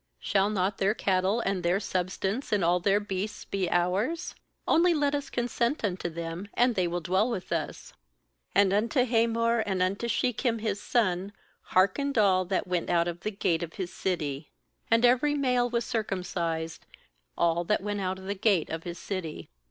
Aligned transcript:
^Shall 0.19 0.51
not 0.51 0.79
their 0.79 0.95
cattle 0.95 1.41
and 1.41 1.61
their 1.61 1.79
substance 1.79 2.51
and 2.51 2.63
all 2.65 2.79
their 2.79 2.99
beasts 2.99 3.45
be 3.45 3.69
ours? 3.69 4.33
only 4.67 4.95
let 4.95 5.13
us 5.13 5.29
consent 5.29 5.85
unto 5.85 6.09
them, 6.09 6.47
and 6.55 6.73
they 6.73 6.87
will 6.87 7.01
dwell 7.01 7.29
with 7.29 7.51
us.7 7.51 7.93
MAnd 8.55 8.73
unto 8.73 9.03
Hamor 9.03 9.59
and 9.59 9.83
unto 9.83 10.07
Shechem 10.07 10.57
his 10.57 10.81
son 10.81 11.33
hearkened 11.77 12.17
all 12.17 12.45
that 12.45 12.65
went 12.65 12.89
out 12.89 13.07
of 13.07 13.19
the 13.19 13.29
gate 13.29 13.61
of 13.61 13.75
his 13.75 13.93
city; 13.93 14.49
and 14.89 15.05
every 15.05 15.35
male 15.35 15.69
was 15.69 15.85
circumcised, 15.85 16.87
all 17.37 17.63
that 17.65 17.81
went 17.83 18.01
out 18.01 18.17
of 18.17 18.25
the 18.25 18.33
gate 18.33 18.71
of 18.71 18.85
his 18.85 18.97
city. 18.97 19.51